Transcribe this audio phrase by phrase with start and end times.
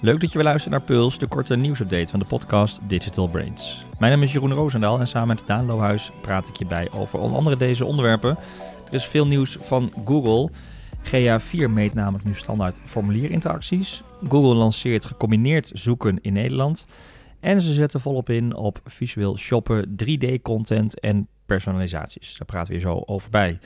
[0.00, 3.84] Leuk dat je weer luistert naar Puls, de korte nieuwsupdate van de podcast Digital Brains.
[3.98, 7.18] Mijn naam is Jeroen Roosendaal en samen met Daan Lohuis praat ik je bij over
[7.18, 8.36] onder andere deze onderwerpen.
[8.86, 10.50] Er is veel nieuws van Google.
[11.04, 14.02] GA4 meet namelijk nu standaard formulierinteracties.
[14.28, 16.86] Google lanceert gecombineerd zoeken in Nederland.
[17.40, 22.36] En ze zetten volop in op visueel shoppen, 3D-content en personalisaties.
[22.36, 23.58] Daar praten we zo over bij.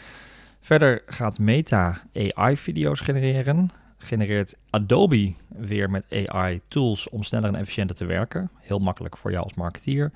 [0.60, 3.70] Verder gaat Meta AI-video's genereren.
[4.02, 8.50] Genereert Adobe weer met AI-tools om sneller en efficiënter te werken.
[8.60, 10.12] Heel makkelijk voor jou als marketeer.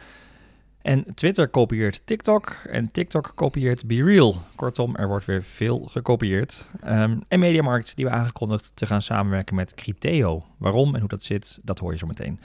[0.83, 4.37] En Twitter kopieert TikTok en TikTok kopieert BeReal.
[4.55, 6.71] Kortom, er wordt weer veel gekopieerd.
[6.87, 10.45] Um, en Mediamarkt, die we aangekondigd te gaan samenwerken met Criteo.
[10.57, 12.41] Waarom en hoe dat zit, dat hoor je zo meteen.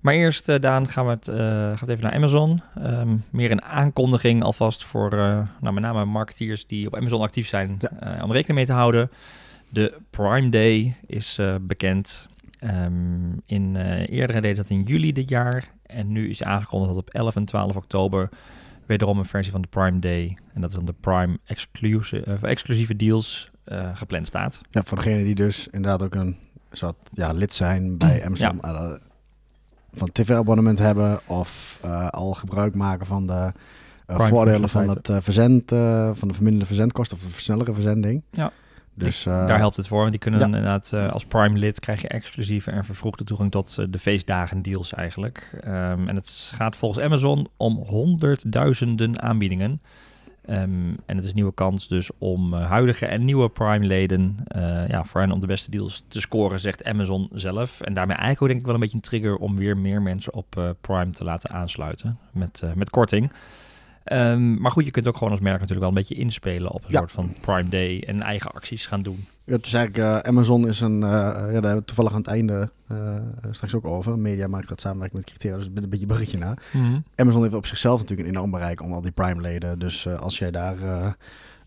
[0.00, 2.62] Maar eerst, uh, Daan, gaan we, het, uh, gaan we even naar Amazon.
[2.78, 5.20] Um, meer een aankondiging alvast voor uh,
[5.60, 8.22] nou, met name marketeers die op Amazon actief zijn ja.
[8.22, 9.10] om rekening mee te houden.
[9.72, 12.28] De Prime Day is bekend.
[12.60, 15.68] Um, in eerdere deed dat in juli dit jaar.
[15.82, 18.28] En nu is aangekondigd dat op 11 en 12 oktober
[18.86, 20.38] wederom een versie van de Prime Day.
[20.54, 23.50] En dat is dan de Prime exclusive, exclusieve deals
[23.94, 24.60] gepland staat.
[24.70, 26.36] Ja, voor degene die dus inderdaad ook een
[26.72, 28.58] soort ja, lid zijn bij Amazon.
[28.62, 28.98] Ja
[29.94, 33.52] van tv-abonnement hebben of uh, al gebruik maken van de
[34.06, 35.68] uh, voordelen van het uh, verzend,
[36.18, 38.22] van de verminderde verzendkosten of de versnellere verzending.
[38.30, 38.52] Ja.
[38.94, 40.46] Dus, die, daar helpt het voor, want die kunnen ja.
[40.46, 45.60] inderdaad als Prime lid krijg je exclusieve en vervroegde toegang tot de feestdagen deals eigenlijk.
[45.64, 49.80] Um, en het gaat volgens Amazon om honderdduizenden aanbiedingen.
[50.50, 55.04] Um, en het is een nieuwe kans dus om huidige en nieuwe Prime-leden, uh, ja,
[55.04, 57.80] voor hen om de beste deals te scoren, zegt Amazon zelf.
[57.80, 60.34] En daarmee eigenlijk ook denk ik wel een beetje een trigger om weer meer mensen
[60.34, 63.32] op Prime te laten aansluiten met, met korting.
[64.04, 66.84] Um, maar goed, je kunt ook gewoon als merk natuurlijk wel een beetje inspelen op
[66.84, 66.98] een ja.
[66.98, 69.26] soort van Prime Day en eigen acties gaan doen.
[69.44, 72.70] Ja, is eigenlijk, Amazon is een, ja, daar hebben we toevallig aan het einde
[73.50, 74.18] straks ook over.
[74.18, 76.62] Media maakt dat samenwerking met criteria, dus een beetje berichtje naar.
[76.72, 77.04] Mm -hmm.
[77.14, 79.78] Amazon heeft op zichzelf natuurlijk een enorm bereik om al die Prime-leden.
[79.78, 80.76] Dus als jij daar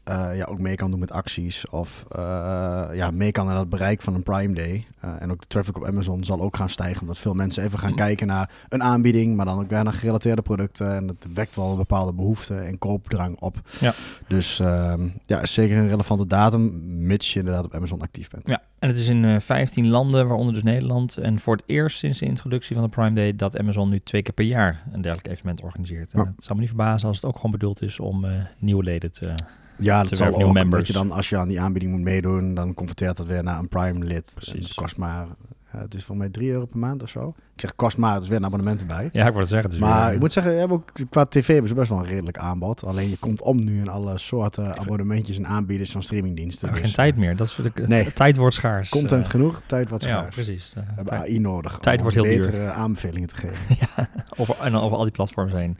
[0.09, 1.69] uh, ja, ook mee kan doen met acties.
[1.69, 4.85] Of uh, ja, mee kan naar het bereik van een Prime Day.
[5.05, 7.01] Uh, en ook de traffic op Amazon zal ook gaan stijgen.
[7.01, 9.35] Omdat veel mensen even gaan kijken naar een aanbieding.
[9.35, 10.95] Maar dan ook weer naar gerelateerde producten.
[10.95, 13.61] En dat wekt wel een bepaalde behoefte en koopdrang op.
[13.79, 13.94] Ja.
[14.27, 16.81] Dus ehm, ja, is zeker een relevante datum.
[17.05, 18.47] Mits je inderdaad op Amazon actief bent.
[18.47, 21.17] Ja, en het is in 15 landen, waaronder dus Nederland.
[21.17, 23.35] En voor het eerst sinds de introductie van de Prime Day...
[23.35, 26.11] dat Amazon nu twee keer per jaar een dergelijk evenement organiseert.
[26.11, 26.19] Ja.
[26.19, 28.25] het zou me niet verbazen als het ook gewoon bedoeld is om
[28.59, 29.33] nieuwe leden te
[29.78, 30.53] ja, dat zal ook.
[30.53, 30.88] Members.
[30.88, 33.68] je dan, als je aan die aanbieding moet meedoen, dan converteert dat weer naar een
[33.68, 34.31] Prime lid.
[34.36, 34.63] Precies.
[34.63, 35.28] Het kost maar,
[35.75, 37.34] uh, het is voor mij 3 euro per maand of zo.
[37.56, 39.09] Ik zeg kost maar, er is weer een abonnement erbij.
[39.12, 39.80] Ja, ik word het zeggen.
[39.80, 42.86] Maar ik moet zeggen, hebt ook, qua tv hebben ze best wel een redelijk aanbod.
[42.86, 46.69] Alleen je komt om nu in alle soorten abonnementjes en aanbieders van streamingdiensten.
[46.72, 47.36] Dus, geen tijd meer.
[47.36, 48.13] Dat is de, nee.
[48.13, 48.90] Tijd wordt schaars.
[48.90, 50.36] Content uh, genoeg, tijd wordt schaars.
[50.36, 50.72] Ja, precies.
[50.75, 51.78] We hebben AI nodig.
[51.78, 52.72] Tijd wordt heel betere duur.
[52.72, 53.75] aanbevelingen te geven.
[53.96, 55.78] ja, over, en over al die platforms heen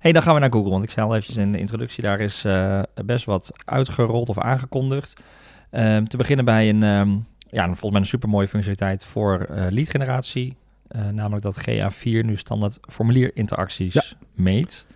[0.00, 0.70] hey, dan gaan we naar Google.
[0.70, 4.38] Want ik zei al eventjes in de introductie, daar is uh, best wat uitgerold of
[4.38, 5.20] aangekondigd.
[5.70, 9.88] Um, te beginnen bij een, um, ja, volgens mij een supermooie functionaliteit voor uh, lead
[9.88, 10.56] generatie.
[10.90, 14.02] Uh, namelijk dat GA4 nu standaard formulierinteracties ja.
[14.34, 14.86] meet.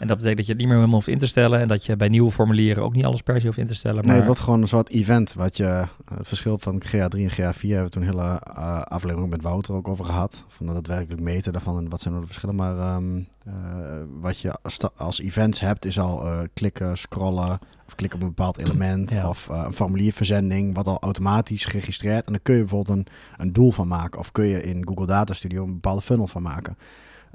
[0.00, 1.60] En dat betekent dat je het niet meer helemaal hoeft in te stellen.
[1.60, 3.96] En dat je bij nieuwe formulieren ook niet alles per se hoeft in te stellen.
[3.96, 4.06] Maar...
[4.06, 5.32] Nee, het wordt gewoon een soort event.
[5.32, 5.84] Wat je,
[6.14, 9.74] het verschil van GA3 en GA4 hebben we toen een hele uh, aflevering met Wouter
[9.74, 10.44] ook over gehad.
[10.48, 12.56] Van dat daadwerkelijk meten daarvan en wat zijn nou de verschillen.
[12.56, 13.54] Maar um, uh,
[14.20, 14.54] wat je
[14.96, 19.12] als events hebt is al uh, klikken, scrollen of klikken op een bepaald element.
[19.12, 19.28] Ja.
[19.28, 22.26] Of een formulierverzending wat al automatisch geregistreerd.
[22.26, 23.06] En dan kun je bijvoorbeeld een,
[23.36, 24.18] een doel van maken.
[24.18, 26.76] Of kun je in Google Data Studio een bepaalde funnel van maken.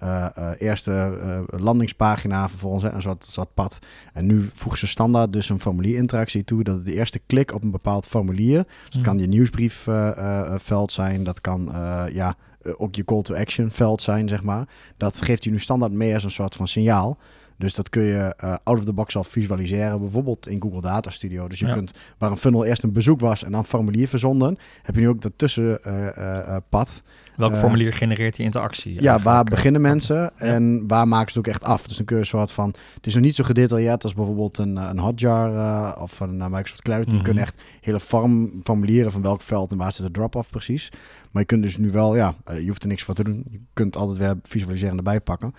[0.04, 1.18] Uh, uh, eerste
[1.52, 3.80] uh, landingspagina, vervolgens een soort, soort pad.
[4.14, 6.64] En nu voegen ze standaard dus een formulierinteractie toe.
[6.64, 8.64] Dat het de eerste klik op een bepaald formulier.
[8.64, 9.04] Dus dat mm.
[9.04, 11.24] kan je nieuwsbriefveld zijn.
[11.24, 11.72] Dat kan
[12.12, 12.36] ja,
[12.78, 14.68] ook je call to action veld zijn, zeg maar.
[14.98, 17.18] Dat geeft je nu standaard mee als een soort van signaal.
[17.58, 21.10] Dus dat kun je uh, out of the box al visualiseren, bijvoorbeeld in Google Data
[21.10, 21.48] Studio.
[21.48, 21.74] Dus je ja.
[21.74, 25.08] kunt, waar een funnel eerst een bezoek was en dan formulier verzonden, heb je nu
[25.10, 27.04] ook dat tussenpad.
[27.06, 29.02] Uh, Welk uh, formulier genereert die interactie?
[29.02, 30.32] Ja, waar beginnen mensen ja.
[30.38, 31.88] en waar maken ze het ook echt af?
[31.88, 32.74] Dus dan kun je een soort van...
[32.94, 36.48] Het is nog niet zo gedetailleerd als bijvoorbeeld een, een Hotjar uh, of een uh,
[36.48, 36.88] Microsoft.
[36.88, 37.10] Mm -hmm.
[37.10, 40.90] Die kunnen echt hele form, formulieren van welk veld en waar zit de drop-off precies.
[41.32, 43.46] Maar je kunt dus nu wel, ja, je hoeft er niks voor te doen.
[43.50, 45.54] Je kunt altijd weer visualiseren erbij pakken.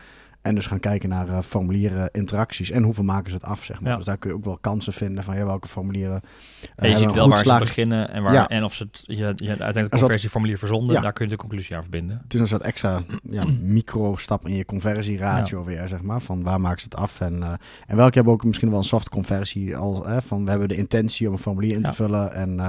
[0.46, 3.80] En dus gaan kijken naar uh, formulieren, interacties en hoeveel maken ze het af, zeg
[3.80, 3.90] maar.
[3.90, 3.96] Ja.
[3.96, 6.20] Dus daar kun je ook wel kansen vinden van ja, welke formulieren.
[6.76, 7.66] Uh, je ziet wel waar slagen.
[7.66, 8.48] ze beginnen en, waar, ja.
[8.48, 10.94] en of ze het, je, je uiteindelijk een conversieformulier verzonden.
[10.94, 11.00] Ja.
[11.00, 12.20] Daar kun je de conclusie aan verbinden.
[12.22, 16.20] Het is een soort extra ja, micro-stap in je conversieratio weer, zeg maar.
[16.20, 17.52] Van waar maken ze het af en, uh,
[17.86, 20.06] en welke hebben ook misschien wel een soft conversie al.
[20.26, 22.60] van we hebben de intentie om een formulier in te vullen en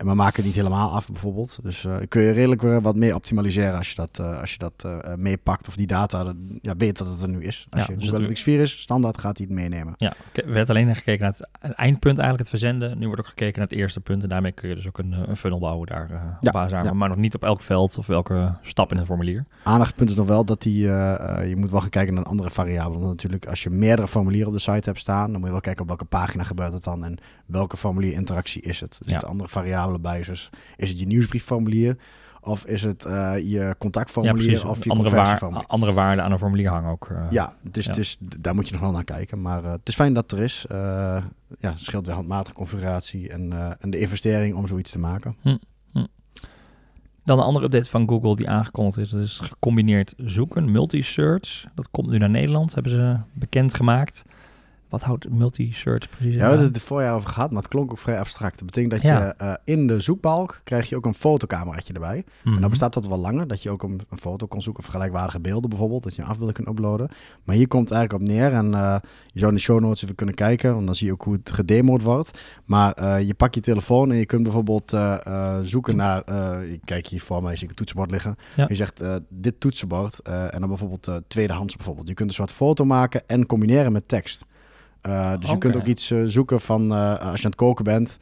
[0.00, 1.58] En we maken het niet helemaal af bijvoorbeeld.
[1.62, 4.58] Dus uh, kun je redelijk weer wat meer optimaliseren als je dat, uh, als je
[4.58, 5.68] dat uh, meepakt.
[5.68, 6.32] Of die data,
[6.62, 7.66] ja, weet dat het er nu is.
[7.70, 9.94] Als Ja, je dus Google het- Analytics 4 is, standaard gaat hij het meenemen.
[9.96, 12.98] Ja, er werd alleen gekeken naar het eindpunt eigenlijk, het verzenden.
[12.98, 14.22] Nu wordt ook gekeken naar het eerste punt.
[14.22, 16.50] En daarmee kun je dus ook een, eh, een funnel bouwen daar eh, op Ja,
[16.50, 16.90] basis daarvan.
[16.90, 16.96] ja.
[16.98, 19.44] Maar nog niet op elk veld of welke stap in het formulier.
[19.64, 22.50] Aandachtspunt is nog wel dat die, eh, eh, je moet wel gaan kijken naar andere
[22.50, 22.98] variabelen.
[22.98, 25.60] Want natuurlijk, als je meerdere formulieren op de site hebt staan, dan moet je wel
[25.60, 29.00] kijken op welke pagina gebeurt het dan en welke formulierinteractie is het.
[29.06, 29.18] Er Ja.
[29.18, 30.22] andere variabelen bij.
[30.22, 31.96] Dus is het je nieuwsbriefformulier
[32.42, 34.64] of is het eh, je Ja, contactformulier precies.
[34.64, 37.08] of je Andere, waar, andere waarden aan een formulier hangen ook.
[37.10, 37.26] eh.
[37.30, 37.90] Ja, het is, Ja.
[37.90, 39.42] Het is, daar moet je nog wel naar kijken.
[39.42, 40.64] Maar eh, het is fijn dat het er is.
[41.58, 45.36] Ja, scheelt de handmatige configuratie en, en de investering om zoiets te maken.
[47.24, 49.10] Dan een andere update van Google die aangekondigd is.
[49.10, 51.64] Dat is gecombineerd zoeken, multi-search.
[51.74, 54.22] Dat komt nu naar Nederland, hebben ze bekendgemaakt.
[54.90, 56.38] Wat houdt multi-search precies in?
[56.38, 58.54] Ja, we hebben het er voorjaar over gehad, maar het klonk ook vrij abstract.
[58.58, 59.18] Dat betekent dat Ja.
[59.26, 62.16] je eh, in de zoekbalk krijg je ook een fotocameraatje erbij.
[62.44, 62.60] En Mhm.
[62.60, 65.40] dan bestaat dat wel langer, dat je ook een, een foto kon zoeken of gelijkwaardige
[65.40, 67.08] beelden bijvoorbeeld, dat je een afbeelding kunt uploaden.
[67.44, 68.96] Maar hier komt het eigenlijk op neer en eh,
[69.26, 71.34] je zou in de show notes even kunnen kijken, want dan zie je ook hoe
[71.34, 72.38] het gedemoed wordt.
[72.64, 74.96] Maar eh, je pakt je telefoon en je kunt bijvoorbeeld
[75.62, 76.22] zoeken naar,
[76.64, 78.36] ik kijk hier voor mij, zie ik een toetsenbord liggen.
[78.56, 78.64] Ja.
[78.68, 82.08] Je zegt dit toetsenbord en dan bijvoorbeeld eh, tweedehands bijvoorbeeld.
[82.08, 84.44] Je kunt een soort foto maken en combineren met tekst.
[85.00, 87.84] Eh, dus je kunt ook iets eh, zoeken van eh, als je aan het koken
[87.84, 88.18] bent,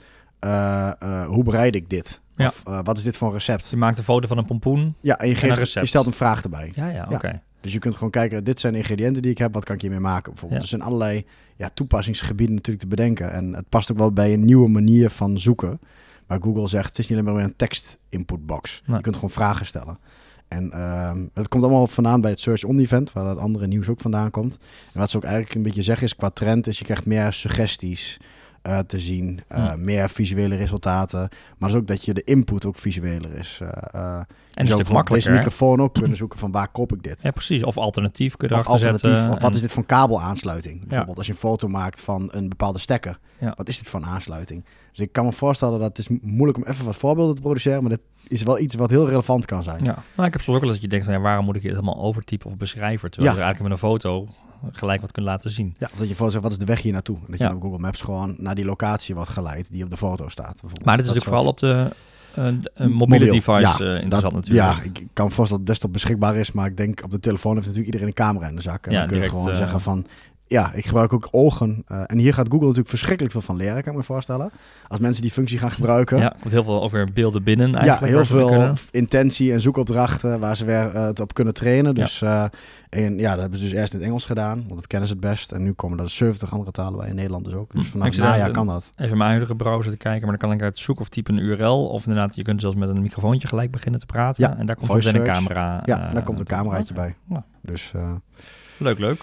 [1.27, 2.21] hoe bereid ik dit?
[2.37, 2.47] Ja.
[2.47, 3.69] Of wat is dit voor een recept?
[3.69, 4.95] Je maakt een foto van een pompoen.
[5.01, 5.85] Ja, en je, een geeft, recept.
[5.85, 6.71] je stelt een vraag erbij.
[6.75, 7.17] Ja, ja, Ja.
[7.17, 7.43] oké.
[7.61, 9.81] Dus je kunt gewoon kijken, dit zijn de ingrediënten die ik heb, wat kan ik
[9.81, 10.63] hiermee maken bijvoorbeeld.
[10.63, 10.69] Ja.
[10.69, 11.27] Dus er zijn allerlei
[11.57, 13.33] ja, toepassingsgebieden natuurlijk te bedenken.
[13.33, 15.81] En het past ook wel bij een nieuwe manier van zoeken.
[16.27, 18.83] Maar Google zegt, het is niet alleen maar een tekst input box.
[18.87, 18.97] Nee.
[18.97, 19.99] Je kunt gewoon vragen stellen.
[20.49, 23.89] En ehm het komt allemaal vandaan bij het Search On Event, waar dat andere nieuws
[23.89, 24.59] ook vandaan komt.
[24.93, 27.33] En wat ze ook eigenlijk een beetje zeggen is, qua trend is, je krijgt meer
[27.33, 28.19] suggesties
[28.63, 29.85] eh, te zien, eh, Hm.
[29.85, 31.29] meer visuele resultaten.
[31.59, 33.59] Maar dus ook dat je de input ook visueler is.
[33.63, 35.31] eh, En een zou stuk makkelijker.
[35.31, 37.23] Deze microfoon ook kunnen zoeken van waar koop ik dit?
[37.23, 37.63] Ja, precies.
[37.65, 39.23] Of alternatief kun je Of alternatief, zetten.
[39.33, 40.87] of wat en- is dit voor kabelaansluiting?
[40.87, 43.19] Bijvoorbeeld als je een foto maakt van een bepaalde stekker.
[43.39, 43.53] Ja.
[43.57, 44.65] Wat is dit voor een aansluiting?
[44.91, 47.41] Dus ik kan me voorstellen dat het is mo- moeilijk om even wat voorbeelden te
[47.41, 49.85] produceren, maar dit is wel iets wat heel relevant kan zijn.
[49.85, 51.57] Ja, nou, ik heb soms ook wel eens dat je denkt van ja, waarom moet
[51.57, 53.11] ik dit helemaal overtypen of beschrijven?
[53.11, 53.43] Terwijl Ja.
[53.43, 54.29] eigenlijk met een foto
[54.73, 55.75] gelijk wat kunt laten zien.
[55.79, 57.17] Ja, dat je voor zegt, wat is de weg hier naartoe?
[57.17, 57.55] En dat je Ja.
[57.55, 60.51] op Google Maps gewoon naar die locatie wordt geleid die op de foto staat.
[60.53, 60.85] bijvoorbeeld.
[60.85, 61.97] Maar dit is natuurlijk vooral op de
[62.35, 62.45] eh,
[62.75, 64.77] een mobiele Mobiel, device ja, eh, interessant natuurlijk.
[64.77, 67.55] Ja, ik kan voorstellen dat het desktop beschikbaar is, maar ik denk op de telefoon
[67.55, 68.87] heeft natuurlijk iedereen een camera in de zak.
[68.87, 70.07] En Ja, dan kun je gewoon eh, zeggen van,
[70.49, 71.83] ja, ik gebruik ook ogen.
[71.87, 74.51] eh, en hier gaat Google natuurlijk verschrikkelijk veel van leren, kan ik me voorstellen.
[74.89, 76.19] Als mensen die functie gaan gebruiken.
[76.19, 78.13] Ja, komt heel veel over beelden binnen Ja, eigenlijk.
[78.13, 81.95] heel ze mee veel intentie en zoekopdrachten waar ze weer eh, het op kunnen trainen.
[81.95, 82.03] Ja.
[82.03, 82.45] Dus eh,
[82.91, 85.15] en, ja, dat hebben ze dus eerst in het Engels gedaan, want dat kennen ze
[85.15, 85.53] het best.
[85.53, 87.73] En nu komen er 70 andere talen bij, in Nederland dus ook.
[87.73, 87.91] Dus Hm.
[87.91, 88.93] vanaf najaar even- kan dat.
[88.97, 91.43] Even mijn huidige browser te kijken, maar dan kan ik uit zoeken of typen een
[91.45, 91.87] URL.
[91.89, 94.45] Of inderdaad, je kunt zelfs met een microfoontje gelijk beginnen te praten.
[94.45, 95.83] Ja, en daar komt meteen een camera.
[95.85, 97.15] Ja, eh, daar komt een cameraatje bij.
[97.29, 97.45] Ja.
[97.63, 98.13] Dus eh,
[98.77, 99.23] Leuk, leuk.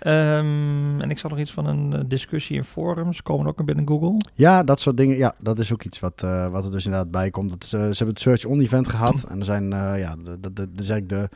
[0.00, 3.22] Ehm, en ik zag nog iets van een eh, discussie in forums.
[3.22, 4.16] Komen er ook binnen Google?
[4.34, 5.16] ja, dat soort dingen.
[5.16, 7.48] Ja, dat is ook iets wat, eh, wat er dus inderdaad bij komt.
[7.48, 9.24] Dat eh, ze hebben het Search On Event gehad.
[9.28, 9.68] En er zijn,
[9.98, 11.28] ja, de, dat is eigenlijk de,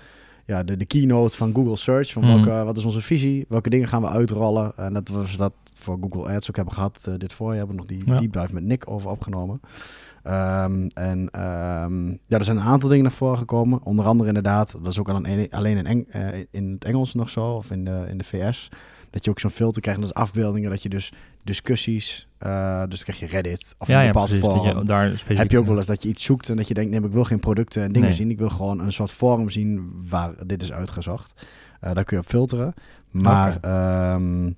[0.44, 2.12] ja, de, de keynote van Google Search.
[2.12, 2.32] Van Mhm.
[2.34, 3.44] welke, wat is onze visie?
[3.48, 4.72] Welke dingen gaan we uitrollen?
[4.76, 7.04] En dat was dat voor Google Ads ook hebben gehad.
[7.08, 8.18] eh, dit voorjaar hebben we nog die Ja.
[8.20, 9.60] deep dive met Nick over opgenomen.
[10.22, 13.80] Ehm, en ehm, ja, er zijn een aantal dingen naar voren gekomen.
[13.84, 17.30] Onder andere inderdaad, dat is ook alleen, alleen in, Eng- eh, in het Engels nog
[17.30, 18.68] zo, of in de, in de VS.
[19.12, 21.12] Dat je ook zo'n filter krijgt, dat is afbeeldingen, dat je dus
[21.44, 24.78] discussies, eh, dus dan krijg je Reddit of ja, een ja, bepaald forum.
[24.78, 26.74] je daar specifiek Heb je ook wel eens dat je iets zoekt en dat je
[26.74, 28.16] denkt, nee, ik wil geen producten en dingen Nee.
[28.16, 28.30] zien.
[28.30, 31.46] Ik wil gewoon een soort forum zien waar dit is uitgezocht.
[31.80, 32.74] Eh, daar kun je op filteren.
[33.10, 34.50] Maar ehm,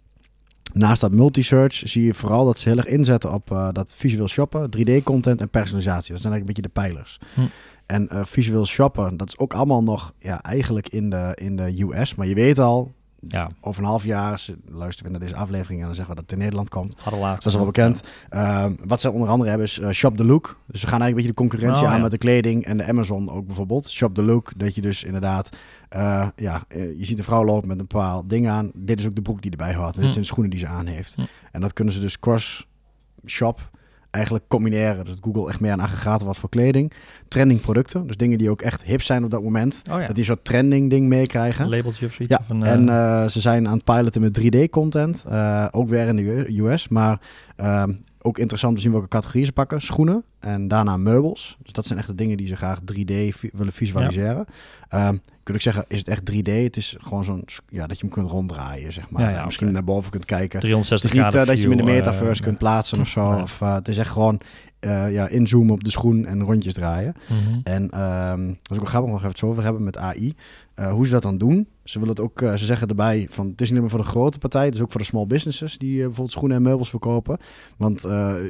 [0.73, 4.29] naast dat multi-search zie je vooral dat ze heel erg inzetten op eh, dat visueel
[4.29, 6.13] shoppen, 3D-content en personalisatie.
[6.13, 7.19] Dat zijn eigenlijk een beetje de pijlers.
[7.35, 7.41] Hm.
[7.87, 12.15] En visueel shoppen, dat is ook allemaal nog ja, eigenlijk in de, in de US.
[12.15, 12.93] Maar je weet al,
[13.29, 16.31] Ja, over een half jaar luisteren we naar deze aflevering en dan zeggen we dat
[16.31, 16.97] het in Nederland komt.
[17.35, 18.03] Dat is wel bekend.
[18.29, 20.59] Ehm, wat ze onder andere hebben is eh, Shop the Look.
[20.67, 22.03] Dus ze gaan eigenlijk een beetje de concurrentie Oh, aan ja.
[22.03, 23.91] met de kleding en de Amazon ook bijvoorbeeld.
[23.91, 25.49] Shop the Look, dat je dus inderdaad,
[25.89, 28.71] eh, ja, eh, je ziet een vrouw lopen met een bepaald ding aan.
[28.75, 29.95] Dit is ook de broek die erbij hoort.
[29.95, 30.11] En dit Hm.
[30.11, 31.15] zijn de schoenen die ze aan heeft.
[31.15, 31.21] Hm.
[31.53, 33.71] En dat kunnen ze dus cross-shop
[34.15, 35.05] eigenlijk combineren.
[35.05, 36.93] Dus dat Google echt meer een aggregator wat voor kleding.
[37.29, 39.83] Trending producten, dus dingen die ook echt hip zijn op dat moment.
[39.91, 41.69] Oh ja, Dat die soort trending ding meekrijgen.
[41.69, 42.35] labeltje of zoiets.
[42.35, 45.25] Ja, of een, eh, en eh, ze zijn aan het piloten met 3D-content.
[45.29, 46.89] eh, ook weer in de US.
[46.89, 47.21] Maar
[47.57, 47.93] ehm,
[48.23, 49.81] ook interessant om te zien welke categorieën ze pakken.
[49.81, 51.57] Schoenen en daarna meubels.
[51.63, 54.45] Dus dat zijn echt de dingen die ze graag 3D vi- willen visualiseren.
[54.89, 56.63] Ehm, kun ik zeggen, is het echt 3D?
[56.63, 59.23] Het is gewoon zo'n, ja, dat je hem kunt ronddraaien, zeg maar.
[59.23, 60.61] Ja, ja, En Misschien naar boven kunt kijken.
[60.61, 63.01] 360 Het is niet graden eh, dat je hem in de metaverse eh, kunt plaatsen
[63.01, 63.25] of zo.
[63.25, 64.41] Of, eh, het is echt gewoon
[64.85, 67.15] eh, ja, inzoomen op de schoen en rondjes draaien.
[67.29, 67.59] mhm.
[67.65, 70.35] En ehm dat is ook wel grappig, nog even het zo over hebben met AI.
[70.75, 71.69] Eh, hoe ze dat dan doen.
[71.85, 74.05] Ze willen het ook, eh, ze zeggen erbij van het is niet meer voor de
[74.05, 77.39] grote partij, het is ook voor de small businesses die bijvoorbeeld schoenen en meubels verkopen.
[77.77, 78.01] Want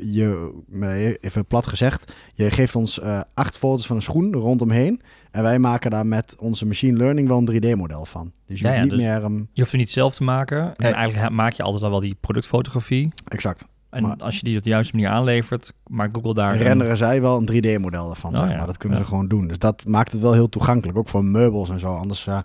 [0.02, 3.00] je, even plat gezegd, je geeft ons
[3.34, 5.00] acht foto's van een schoen rondomheen.
[5.30, 8.32] En wij maken daar met onze machine learning wel een 3D-model van.
[8.46, 9.22] Dus je Ja, hoeft ja, niet dus- meer...
[9.22, 10.62] ehm, Je hoeft het niet zelf te maken.
[10.76, 10.90] Nee.
[10.92, 13.12] En eigenlijk maak je altijd al wel die productfotografie.
[13.28, 13.66] exact.
[13.94, 16.52] En Maar- als je die op de juiste manier aanlevert, maakt Google daar...
[16.52, 18.56] een- renderen zij wel een 3D-model ervan, Oh, zeg ja.
[18.56, 18.66] maar.
[18.66, 19.04] Dat kunnen Ja.
[19.04, 19.46] ze gewoon doen.
[19.48, 21.94] Dus dat maakt het wel heel toegankelijk, ook voor meubels en zo.
[21.94, 22.36] Anders, eh,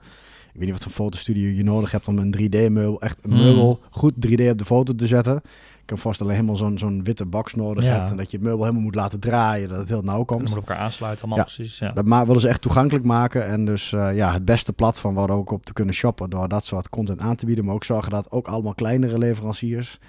[0.54, 3.38] ik weet niet wat voor fotostudio je nodig hebt om een 3D-meubel, echt een Mm.
[3.38, 5.36] meubel goed 3D op de foto te zetten.
[5.82, 7.92] Ik kan voorstellen dat helemaal zo'n zo'n witte box nodig Ja.
[7.98, 10.26] hebt en dat je het meubel helemaal moet laten draaien, dat het heel nauw Dat
[10.26, 10.42] komt.
[10.48, 11.80] moet elkaar aansluiten, allemaal precies.
[11.80, 11.92] Ja.
[11.92, 15.52] Dat willen ze echt toegankelijk maken en dus eh, ja, het beste platform waar ook
[15.52, 18.32] op te kunnen shoppen door dat soort content aan te bieden, maar ook zorgen dat
[18.32, 20.00] ook allemaal kleinere leveranciers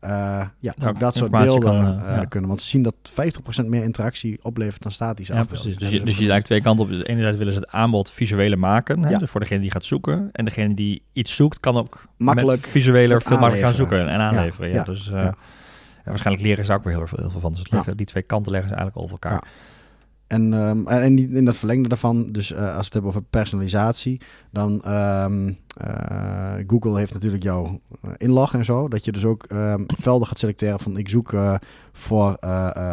[0.00, 2.48] ja, Ja, ook dat soort beelden kan, eh, eh, kunnen.
[2.48, 5.62] Want ze zien dat 50% meer interactie oplevert dan statisch Ja, afbeelden.
[5.62, 5.78] precies.
[5.78, 6.28] Dus je, dus je benoemd.
[6.28, 6.90] lijkt twee kanten op.
[7.06, 9.02] Enerzijds willen ze het aanbod visueler maken.
[9.02, 9.18] Hè?
[9.18, 10.28] Dus voor degene die gaat zoeken.
[10.32, 14.72] En degene die iets zoekt, kan ook Makkelijk visueler veel makkelijker gaan zoeken en aanleveren.
[14.72, 15.28] Ja, dus eh,
[16.04, 17.52] waarschijnlijk leren ze ook weer heel veel, heel veel van.
[17.52, 19.44] Dus het die twee kanten leggen ze eigenlijk over elkaar.
[20.30, 20.36] Ja.
[20.36, 24.20] En, ehm, en in, dat verlengde daarvan, dus eh, als we het hebben over personalisatie,
[24.50, 28.88] dan ehm, eh, Google heeft natuurlijk jouw eh, inlog en zo.
[28.88, 31.34] Dat je dus ook ehm, velden gaat selecteren van ik zoek
[31.92, 32.36] voor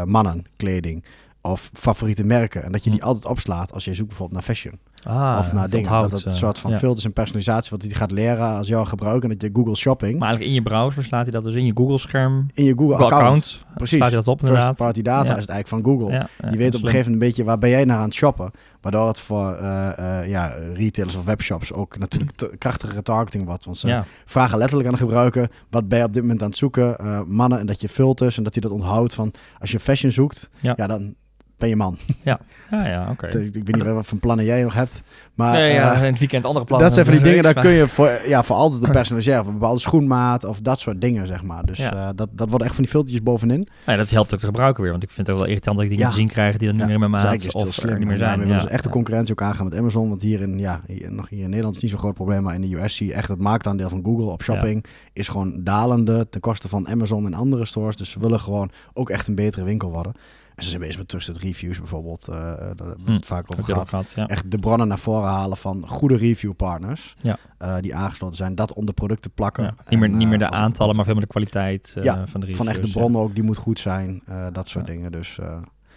[0.05, 1.05] mannen kleding
[1.41, 2.63] of favoriete merken.
[2.63, 3.05] En dat je die Hm.
[3.05, 5.91] altijd opslaat als je zoekt bijvoorbeeld naar fashion Ah, of naar dat dingen.
[5.91, 6.77] dat het een eh, soort van ja.
[6.77, 9.29] filters en personalisatie wat hij gaat leren als jou gebruiken.
[9.31, 11.65] En dat je Google Shopping Maar eigenlijk in je browser slaat hij dat dus in
[11.65, 12.45] je Google-scherm.
[12.53, 13.65] in je Google, Google account, account.
[13.75, 13.97] precies.
[13.97, 14.77] Slaat hij dat op first inderdaad.
[14.77, 15.35] party data Ja.
[15.35, 16.13] is het eigenlijk van Google.
[16.13, 18.13] Ja, Die weet op een gegeven moment een beetje waar ben jij naar aan het
[18.13, 18.51] shoppen.
[18.81, 23.65] Waardoor het voor eh, eh, ja, retailers of webshops ook natuurlijk krachtigere targeting wordt.
[23.65, 26.57] Want ze vragen letterlijk aan de gebruiker, wat ben je op dit moment aan het
[26.57, 26.95] zoeken?
[27.27, 30.49] Mannen, en dat je filters en dat hij dat onthoudt van als je fashion zoekt,
[30.61, 31.15] ja, dan
[31.57, 31.97] ben je man.
[32.21, 33.27] ja, ja oké.
[33.39, 35.03] Ik, ik weet niet wat voor plannen jij nog hebt.
[35.33, 36.87] Maar Nee, ja, eh, in het weekend andere plannen.
[36.87, 39.39] dat zijn van die dingen, daar kun je voor, ja, voor altijd een personaliseren.
[39.41, 41.65] Of een bepaalde schoenmaat of dat soort dingen, zeg maar.
[41.65, 41.91] Dus Ja.
[41.93, 43.67] eh, dat, dat wordt echt van die filtertjes bovenin.
[43.85, 44.91] Ja, dat helpt ook de gebruiker weer.
[44.91, 46.11] Want ik vind het ook wel irritant dat ik dingen Ja.
[46.11, 47.97] te zien krijg die dan niet Ja, meer in mijn dus maat is of slim.
[47.97, 48.47] niet meer zijn.
[48.47, 48.93] Ja, ze echt de ja.
[48.95, 50.09] concurrentie ook aangaan met Amazon.
[50.09, 52.43] Want hier in, ja, hier, nog hier in Nederland is niet zo'n groot probleem.
[52.43, 55.63] Maar in de US zie je echt het marktaandeel van Google op shopping is gewoon
[55.63, 57.95] dalende ten koste van Amazon en andere stores.
[57.95, 60.13] Dus ze willen gewoon ook echt een betere winkel worden.
[60.57, 62.27] En ze zijn bezig met trusted reviews bijvoorbeeld.
[62.27, 63.85] eh, daar het vaak over
[64.15, 64.27] ja.
[64.27, 67.15] Echt de bronnen naar voren halen van goede review partners.
[67.17, 67.37] Ja.
[67.57, 68.55] eh, die aangesloten zijn.
[68.55, 69.63] Dat onder producten plakken.
[69.63, 72.13] Ja, niet, meer, En, niet meer de eh, aantallen, maar veel meer de kwaliteit Ja,
[72.13, 72.57] van de reviews.
[72.57, 74.23] Van echt de bronnen ook, die moet goed zijn.
[74.51, 75.11] dat soort dingen.
[75.11, 75.39] Dus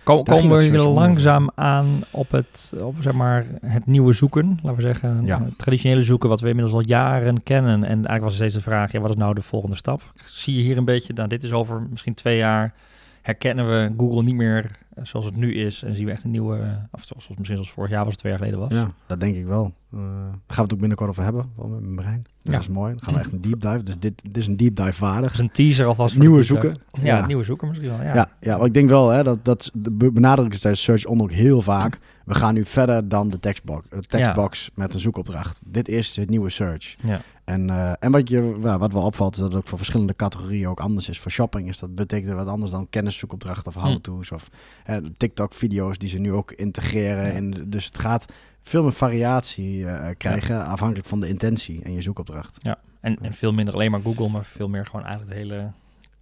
[0.03, 4.59] Kom, komen het we hier langzaam aan op het, op, zeg maar, het nieuwe zoeken,
[4.63, 5.27] laten we zeggen.
[5.27, 5.43] Ja.
[5.45, 7.75] Het traditionele zoeken, wat we inmiddels al jaren kennen.
[7.75, 10.13] En eigenlijk was er steeds de vraag, ja, wat is nou de volgende stap?
[10.15, 12.75] Zie je hier een beetje, nou, dit is over misschien twee jaar,
[13.23, 14.71] herkennen we Google niet meer
[15.03, 15.83] zoals het nu is.
[15.83, 18.33] En zien we echt een nieuwe, of zoals misschien zoals vorig jaar was, het twee
[18.33, 18.71] jaar geleden was.
[18.79, 19.73] Ja, dat denk ik wel.
[19.93, 20.09] Eh, daar
[20.47, 22.23] gaan we het ook binnenkort over hebben, met mijn brein.
[22.23, 22.53] Dus Ja.
[22.53, 22.91] dat is mooi.
[22.93, 23.83] Dan gaan we echt een deep dive.
[23.83, 25.33] Dus dit, dit is een deep dive waardig.
[25.33, 26.19] Is een teaser alvast.
[26.19, 26.75] Nieuwe de zoeken.
[26.91, 27.27] Ja, Ja.
[27.27, 28.15] nieuwe zoeken misschien wel, ja.
[28.15, 31.23] Ja, ja, maar ik denk wel, hè, dat, dat be- benadrukken ze tijdens Search On
[31.23, 31.99] ook heel vaak.
[32.25, 35.61] We gaan nu verder dan de tekstbox, eh, tekstbox met een zoekopdracht.
[35.67, 36.97] Dit is het nieuwe Search.
[37.05, 37.21] Ja.
[37.45, 40.69] En, eh, en wat, je, wat wel opvalt, is dat het ook voor verschillende categorieën
[40.69, 41.19] ook anders is.
[41.21, 43.89] Voor shopping is dat betekent wat anders dan kenniszoekopdrachten of Hm.
[43.89, 44.49] how-to's of
[45.17, 47.27] TikTok-video's die ze nu ook integreren.
[47.27, 47.33] Ja.
[47.33, 48.27] In, dus het gaat
[48.63, 52.59] veel meer variatie eh, krijgen afhankelijk van de intentie en je zoekopdracht.
[53.01, 55.71] En, en veel minder alleen maar Google, maar veel meer gewoon eigenlijk de hele,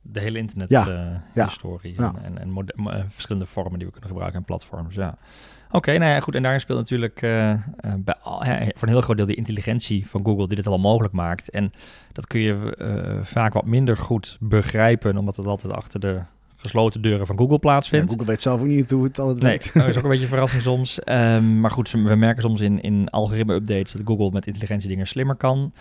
[0.02, 0.87] de hele internet Ja, eh,
[1.34, 1.50] ja,
[1.82, 2.14] ja.
[2.22, 4.94] en, en, en eh, verschillende vormen die we kunnen gebruiken en platforms.
[4.94, 5.16] Ja.
[5.70, 6.34] Oké, nou ja, goed.
[6.34, 7.20] En daarin speelt natuurlijk
[7.98, 11.14] bij al, voor een heel groot deel de intelligentie van Google die dit allemaal mogelijk
[11.14, 11.50] maakt.
[11.50, 11.72] En
[12.12, 16.20] dat kun je vaak wat minder goed begrijpen, omdat het altijd achter de
[16.60, 18.10] gesloten deuren van Google Ja, plaatsvindt.
[18.10, 19.74] Google weet zelf ook niet hoe het altijd Nee, werkt.
[19.74, 20.98] dat is ook een beetje verrassing soms.
[21.04, 25.36] Ehm, maar goed, we merken soms in, in algoritme-updates dat Google met intelligentie dingen slimmer
[25.36, 25.72] kan.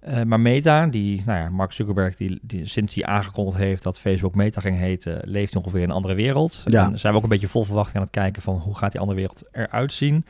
[0.00, 4.00] Eh, maar Meta, die, nou ja, Mark Zuckerberg, die, die sinds hij aangekondigd heeft dat
[4.00, 6.62] Facebook Meta ging heten, leeft ongeveer in een andere wereld.
[6.66, 6.84] Ja.
[6.84, 9.00] En zijn we ook een beetje vol verwachting aan het kijken van hoe gaat die
[9.00, 10.24] andere wereld eruit zien.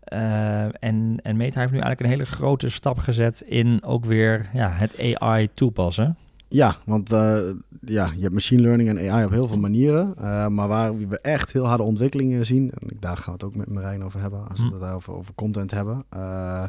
[0.00, 4.46] Eh, en, en Meta heeft nu eigenlijk een hele grote stap gezet in ook weer
[4.52, 6.16] ja, het AI toepassen.
[6.52, 7.38] Ja, want eh,
[7.80, 10.14] ja, je hebt machine learning en AI op heel veel manieren.
[10.16, 13.54] Eh, maar waar we echt heel harde ontwikkelingen zien, en daar gaan we het ook
[13.56, 14.72] met Marijn over hebben, als we Hm.
[14.72, 16.04] het daarover over content hebben.
[16.08, 16.64] eh,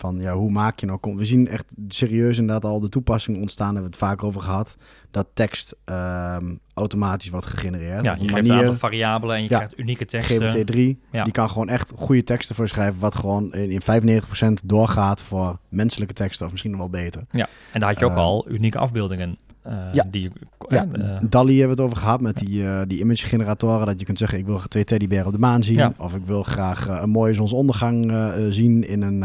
[0.00, 0.98] Van ja, hoe maak je nou...
[1.16, 4.40] We zien echt serieus inderdaad al de toepassingen ontstaan, daar hebben we het vaak over
[4.40, 4.76] gehad,
[5.10, 8.02] dat tekst ehm, automatisch wordt gegenereerd.
[8.02, 9.56] Ja, je geeft een aantal variabelen en je Ja.
[9.56, 10.50] krijgt unieke teksten.
[10.50, 11.24] GPT-3, Ja.
[11.24, 15.58] die kan gewoon echt goede teksten voor schrijven, wat gewoon in in 95% doorgaat voor
[15.68, 17.24] menselijke teksten, of misschien nog wel beter.
[17.30, 19.36] En daar had je ook Eh, al unieke afbeeldingen.
[19.62, 20.04] eh, ja.
[20.10, 20.30] Die, je-
[20.70, 23.86] Ja, eh, DALI hebben we het over gehad met die, eh, die image generatoren.
[23.86, 25.94] Dat je kunt zeggen, ik wil twee teddyberen op de maan zien.
[25.98, 28.12] Of ik wil graag eh, een mooie zonsondergang
[28.50, 29.22] zien in een,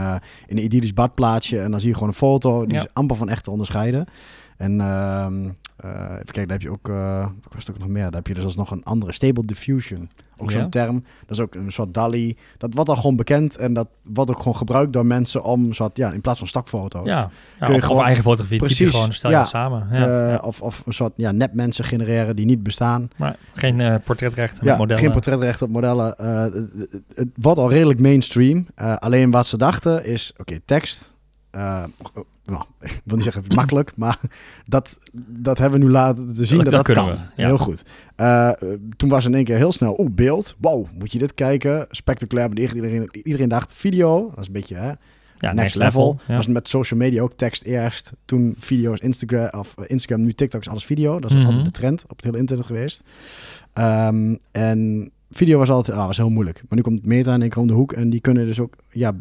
[0.48, 1.60] in een idyllisch badplaatsje.
[1.60, 2.66] En dan zie je gewoon een foto.
[2.66, 4.06] Die is amper van echt te onderscheiden.
[4.58, 5.52] En ehm, eh,
[6.12, 8.04] even kijken, daar heb je ook, eh wat was ook nog meer?
[8.04, 10.10] Daar heb je dus alsnog een andere, Stable Diffusion.
[10.38, 10.60] Ook Ja.
[10.60, 11.04] zo'n term.
[11.26, 12.38] Dat is ook een soort DALI.
[12.58, 15.98] Dat wordt al gewoon bekend en dat wordt ook gewoon gebruikt door mensen om, soort,
[15.98, 17.06] ja, in plaats van stokfoto's.
[17.08, 18.58] ja, ja je of, of gewoon- eigen fotografie.
[18.60, 19.46] je Precies, gewoon, stel je ja.
[19.46, 19.88] samen.
[19.92, 20.44] Ja, Eh.
[20.48, 23.10] Of, of een soort ja, nepmensen genereren die niet bestaan.
[23.16, 25.04] Maar geen eh, portretrechten met Ja, modellen.
[25.04, 26.18] geen portretrecht op modellen.
[26.18, 28.68] Eh, het- het- wordt al redelijk mainstream.
[28.76, 31.14] Eh, alleen wat ze dachten is, oké, tekst.
[32.44, 34.20] Nou, ik wil niet zeggen makkelijk, maar
[34.66, 34.98] dat,
[35.28, 37.30] dat hebben we nu laten te zien Dat- dat dat dat, kunnen kan.
[37.36, 37.48] we, ja.
[37.48, 37.84] Heel goed.
[38.16, 38.52] Eh,
[38.98, 40.56] toen was in één keer heel snel, oeh, beeld.
[40.60, 41.88] Wow, moet je dit kijken?
[41.90, 42.50] Spectaculair.
[42.58, 44.92] Iedereen, iedereen dacht, video, dat is een beetje hè,
[45.40, 46.20] ja, next, level.
[46.28, 46.36] Ja.
[46.36, 48.12] Was met social media ook tekst eerst.
[48.26, 51.20] Toen video's, Instagram, of Instagram, nu TikTok is alles video.
[51.20, 51.46] Dat is Mhm.
[51.46, 53.04] altijd de trend op het hele internet geweest.
[53.74, 56.58] Ehm, en video was altijd ah, was heel moeilijk.
[56.68, 59.14] Maar nu komt Meta één keer om de hoek en die kunnen dus ook, ja,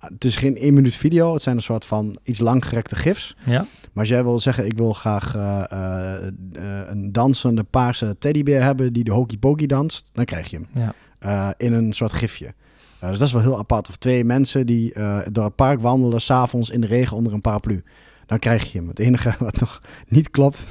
[0.00, 1.32] het is geen één minuut video.
[1.32, 3.36] Het zijn een soort van iets langgerekte gifs.
[3.46, 3.66] ja.
[3.92, 8.62] Maar als jij wil zeggen, ik wil graag eh, eh, eh, een dansende paarse teddybeer
[8.62, 11.54] hebben die de hokey pokey danst, dan krijg je hem Ja.
[11.56, 12.54] in een soort gifje.
[13.00, 13.88] Dus dat is wel heel apart.
[13.88, 14.92] Of twee mensen die
[15.32, 17.82] door het park wandelen, s'avonds in de regen onder een paraplu.
[18.26, 18.88] Dan krijg je hem.
[18.88, 20.66] Het enige wat nog niet klopt,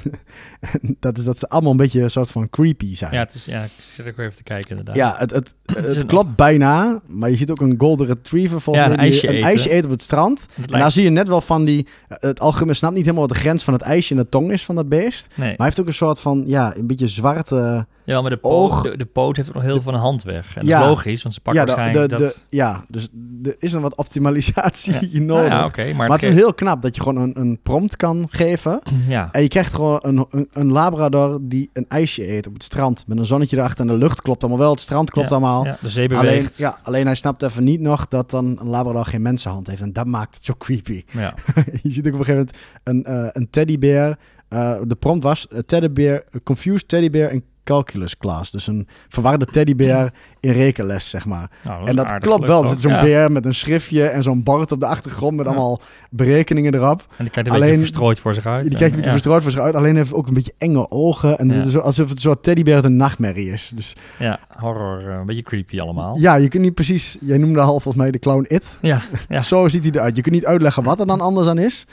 [1.00, 3.12] dat is dat ze allemaal een beetje een soort van creepy zijn.
[3.12, 4.96] ja, het is, ja, ik zit ook weer even te kijken inderdaad.
[4.96, 8.94] Ja, het, het, het klopt bijna, maar je ziet ook een golden retriever volgens Ja,
[8.94, 9.48] mij een die ijsje een eten.
[9.48, 10.40] ijsje eet op het strand.
[10.40, 13.26] Het En lijkt- daar zie je net wel van die, het algemeen snapt niet helemaal
[13.26, 15.28] wat de grens van het ijsje en de tong is van dat beest.
[15.34, 15.48] nee.
[15.48, 17.86] Maar hij heeft ook een soort van, ja, een beetje zwarte...
[18.04, 19.98] Ja, maar de oog- poot, de, de poot heeft ook nog heel veel van de
[19.98, 20.56] hand weg.
[20.56, 20.72] En Ja.
[20.78, 22.44] dat is logisch, want ze pakken Ja, de, waarschijnlijk de, dat...
[22.48, 23.08] ja, dus
[23.42, 25.00] er is een wat optimalisatie Ja.
[25.20, 25.48] nodig.
[25.48, 27.58] Nou ja, oké, maar, maar het het is heel knap dat je gewoon een, een
[27.62, 28.80] prompt kan geven.
[29.08, 32.62] Ja, En je krijgt gewoon een, een, een labrador die een ijsje eet op het
[32.62, 33.04] strand.
[33.06, 34.70] Met een zonnetje erachter en de lucht klopt allemaal wel.
[34.70, 35.64] Het strand klopt allemaal.
[35.64, 36.56] ja, de zee Alleen, beweegt.
[36.56, 39.80] ja, alleen hij snapt even niet nog dat dan een labrador geen mensenhand heeft.
[39.82, 41.02] En dat maakt het zo creepy.
[41.12, 41.34] Ja.
[41.82, 42.48] je ziet ook op een gegeven
[42.84, 44.18] moment een, eh een teddybeer.
[44.48, 48.50] Eh, de prompt was a teddybeer, confused teddybeer in calculus class.
[48.50, 51.50] Dus een verwarde teddybeer in rekenles, zeg maar.
[51.64, 52.62] Nou, en dat klopt wel.
[52.62, 52.92] Er zit zo'n.
[52.92, 53.00] Ja.
[53.00, 55.52] beer met een schriftje en zo'n bord op de achtergrond met Ja.
[55.52, 57.00] allemaal berekeningen erop.
[57.00, 58.62] En die kijkt een Alleen- beetje verstrooid voor zich uit.
[58.68, 59.10] Die kijkt een beetje ja.
[59.10, 59.74] verstrooid voor zich uit.
[59.74, 61.38] Alleen heeft ook een beetje enge ogen.
[61.38, 63.72] En het is alsof het soort teddybeer een nachtmerrie is.
[63.74, 66.18] Dus Ja, horror, eh, een beetje creepy allemaal.
[66.18, 67.18] ja, je kunt niet precies...
[67.20, 68.78] Jij noemde al volgens mij de clown It.
[68.80, 69.00] Ja.
[69.42, 70.16] Zo ziet hij eruit.
[70.16, 71.86] Je kunt niet uitleggen wat er dan anders aan is.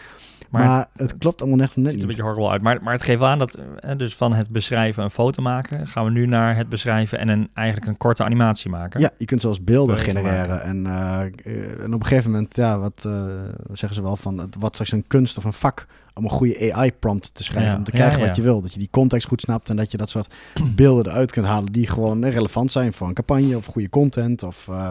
[0.51, 2.07] Maar, Maar- het klopt allemaal net, net Het ziet er een niet.
[2.07, 2.61] beetje horrible uit.
[2.61, 3.57] Maar, maar het geeft wel aan dat
[3.97, 7.49] dus van het beschrijven een foto maken, gaan we nu naar het beschrijven en een,
[7.53, 8.99] eigenlijk een korte animatie maken.
[8.99, 10.61] Ja, je kunt zelfs beelden Beelden genereren.
[10.63, 13.25] En, eh, en op een gegeven moment, ja, wat eh,
[13.73, 16.73] zeggen ze wel van, het wat straks een kunst of een vak om een goede
[16.73, 17.71] AI-prompt te schrijven.
[17.71, 17.77] Ja.
[17.77, 18.27] Om te krijgen ja.
[18.27, 18.61] wat je wil.
[18.61, 20.33] Dat je die context goed snapt en dat je dat soort
[20.75, 24.43] beelden eruit kunt halen die gewoon relevant zijn voor een campagne of goede content.
[24.43, 24.89] Of, eh,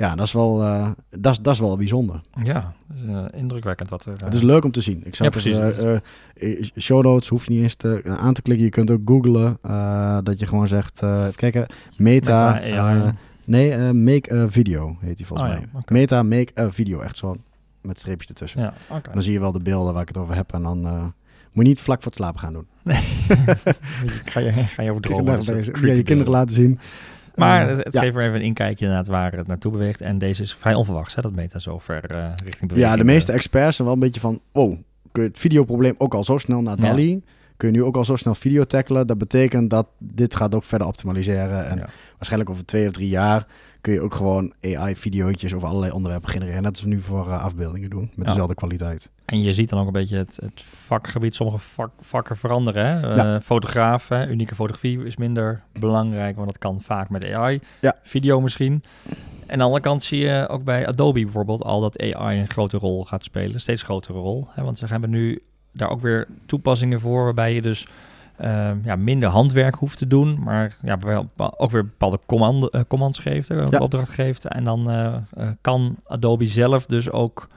[0.00, 2.20] ja, dat is wel, eh, dat is, dat is wel bijzonder.
[2.44, 2.72] Ja,
[3.08, 4.12] eh, indrukwekkend wat er...
[4.12, 5.02] eh, Het is leuk om te zien.
[5.04, 6.00] Ik zou Ja, precies.
[6.78, 8.64] show notes hoef je niet eens te, aan te klikken.
[8.64, 9.58] Je kunt ook googlen
[10.24, 12.60] dat je gewoon zegt, even kijken, Meta,
[13.44, 15.82] nee, make a video heet die volgens Oh ja, mij.
[15.86, 17.36] Meta make a video, echt zo
[17.82, 18.60] met streepjes ertussen.
[18.60, 18.72] Ja.
[19.12, 20.80] Dan zie je wel de beelden waar ik het over heb en dan
[21.52, 22.66] moet je niet vlak voor het slapen gaan doen.
[24.32, 25.42] ga, je, ga je over dromen.
[25.44, 26.78] Ja, je kinderen laten zien.
[27.34, 28.00] Maar Eh, het, het ja.
[28.00, 30.00] geeft weer even een inkijkje inderdaad waar het naartoe beweegt.
[30.00, 32.76] En deze is vrij onverwachts, hè, dat Meta zo ver eh, richting beweging.
[32.78, 34.78] Ja, de eh, meeste experts zijn wel een beetje van, oh,
[35.12, 36.82] kun je het videoprobleem ook al zo snel naar Ja.
[36.88, 37.22] DALI?
[37.56, 39.06] Kun je nu ook al zo snel video tackelen?
[39.06, 41.66] Dat betekent dat dit gaat ook verder optimaliseren.
[41.68, 41.78] En
[42.16, 43.46] waarschijnlijk over twee of drie jaar
[43.80, 46.62] kun je ook gewoon AI-videootjes over allerlei onderwerpen genereren.
[46.62, 48.32] Net als we nu voor eh, afbeeldingen doen, met Ja.
[48.32, 49.10] dezelfde kwaliteit.
[49.24, 52.84] En je ziet dan ook een beetje het, het vakgebied, sommige vak, vakken veranderen.
[52.86, 53.14] Hè?
[53.14, 53.34] Ja.
[53.34, 54.28] Eh, fotograaf, hè?
[54.28, 57.60] unieke fotografie is minder belangrijk, want dat kan vaak met AI.
[57.80, 57.94] Ja.
[58.02, 58.82] Video misschien.
[59.46, 62.50] En aan de andere kant zie je ook bij Adobe bijvoorbeeld al dat AI een
[62.50, 63.54] grote rol gaat spelen.
[63.54, 64.46] Een steeds grotere rol.
[64.50, 64.62] Hè?
[64.62, 67.86] Want ze hebben nu daar ook weer toepassingen voor waarbij je dus
[68.40, 70.42] eh, ja, minder handwerk hoeft te doen.
[70.42, 73.78] Maar ja, wel- ook weer bepaalde command, eh, commands geeft, Ja.
[73.78, 74.44] opdracht geeft.
[74.48, 75.14] En dan eh,
[75.60, 77.48] kan Adobe zelf dus ook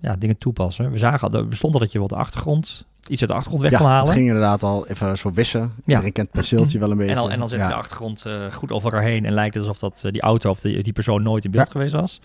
[0.00, 0.90] ja, dingen toepassen.
[0.90, 3.62] We zagen, al- er bestond al dat je wat de achtergrond, iets uit de achtergrond
[3.62, 4.12] weg ja, kan het halen.
[4.12, 5.72] ging inderdaad al even zo wissen.
[5.84, 7.12] Iedereen kent het penseeltje wel een beetje.
[7.12, 7.68] En dan, en dan zit ja.
[7.68, 10.82] de achtergrond goed over elkaar heen en lijkt het alsof dat, die auto of die,
[10.82, 11.72] die persoon nooit in beeld Ja.
[11.72, 12.20] geweest was.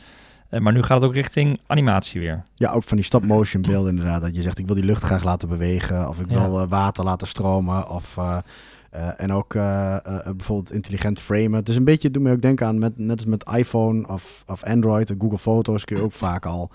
[0.51, 2.43] Eh, maar nu gaat het ook richting animatie weer.
[2.55, 4.21] Ja, ook van die stop-motion beelden inderdaad.
[4.21, 6.09] Dat je zegt, ik wil die lucht graag laten bewegen.
[6.09, 7.89] Of ik wil eh, water laten stromen.
[7.89, 8.37] Of, eh,
[9.17, 11.53] en ook bijvoorbeeld intelligent framen.
[11.53, 14.43] Het is een beetje, doet me ook denken aan, met, net als met iPhone of,
[14.47, 16.69] of Android, Google Foto's, kun je ook vaak al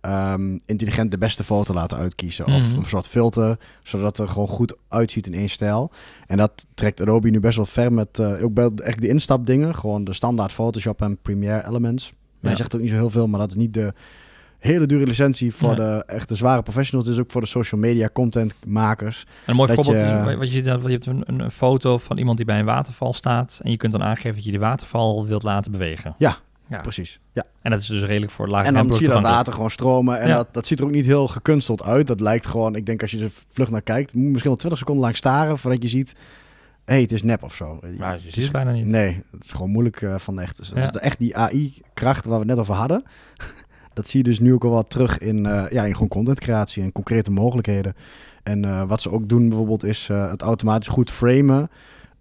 [0.00, 2.46] ehm, intelligent de beste foto laten uitkiezen.
[2.46, 2.78] Of Mhm.
[2.78, 5.90] een soort filter, zodat het er gewoon goed uitziet in één stijl.
[6.26, 9.74] En dat trekt Adobe nu best wel ver met ook echt de instapdingen.
[9.74, 12.12] Gewoon de standaard Photoshop en Premiere Elements.
[12.42, 13.92] Mij zegt ook niet zo heel veel, maar dat is niet de
[14.58, 17.08] hele dure licentie voor de echte zware professionals.
[17.10, 19.20] Is ook voor de social media content makers.
[19.24, 22.18] En een mooi voorbeeld, je- wat je ziet, dat je hebt een, een foto van
[22.18, 23.60] iemand die bij een waterval staat.
[23.62, 26.14] En je kunt dan aangeven dat je die waterval wilt laten bewegen.
[26.18, 26.36] Ja,
[26.68, 26.80] Ja.
[26.80, 27.20] Precies.
[27.32, 27.42] Ja.
[27.62, 30.20] En dat is dus redelijk voor laag En dan zie je dat water gewoon stromen.
[30.20, 30.34] En Ja.
[30.34, 32.06] dat, dat ziet er ook niet heel gekunsteld uit.
[32.06, 34.78] Dat lijkt gewoon, ik denk als je er vlug naar kijkt, moet misschien wel 20
[34.78, 36.14] seconden lang staren voordat je ziet,
[36.84, 37.78] hé, het is nep of zo.
[37.82, 38.86] Maar je Het ziet is- het bijna niet.
[38.86, 40.56] Nee, het is gewoon moeilijk eh, van echt.
[40.56, 40.90] Dus dat Ja.
[40.90, 43.04] is echt die AI-kracht waar we het net over hadden.
[43.94, 46.82] dat zie je dus nu ook al wat terug in, eh, ja, in gewoon contentcreatie
[46.82, 47.94] en concrete mogelijkheden.
[48.42, 51.70] En eh, wat ze ook doen bijvoorbeeld is het automatisch goed framen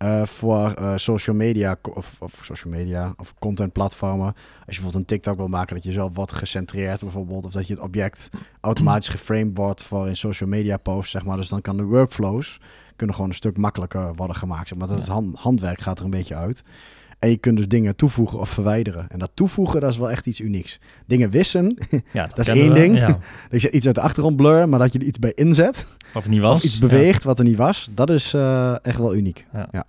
[0.02, 4.26] eh, voor eh, social media of, of social media of contentplatformen.
[4.26, 7.68] Als je bijvoorbeeld een TikTok wil maken dat je zelf wordt gecentreerd bijvoorbeeld of dat
[7.68, 8.30] je het object
[8.62, 11.38] automatisch geframed wordt voor in social media posts zeg maar.
[11.38, 12.60] Dus dan kan de workflows
[12.96, 14.68] kunnen gewoon een stuk makkelijker worden gemaakt.
[14.68, 16.64] Zeg maar dat het hand- handwerk gaat er een beetje uit.
[17.22, 19.06] En je kunt dus dingen toevoegen of verwijderen.
[19.10, 20.80] En dat toevoegen, dat is wel echt iets unieks.
[21.08, 21.78] Dingen wissen,
[22.14, 22.80] Ja, is kennen één we.
[22.80, 22.98] ding.
[22.98, 23.18] Ja,
[23.50, 25.86] dat je iets uit de achtergrond blur, maar dat je er iets bij inzet.
[26.14, 26.56] wat er niet was.
[26.56, 26.80] of iets Ja.
[26.80, 27.90] beweegt wat er niet was.
[27.92, 29.46] Dat is eh, echt wel uniek.
[29.72, 29.84] Ja,